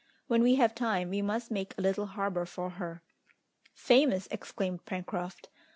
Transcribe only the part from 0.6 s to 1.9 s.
time, we must make a